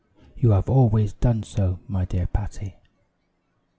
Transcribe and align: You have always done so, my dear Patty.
You 0.35 0.49
have 0.49 0.67
always 0.67 1.13
done 1.13 1.43
so, 1.43 1.77
my 1.87 2.05
dear 2.05 2.25
Patty. 2.25 2.73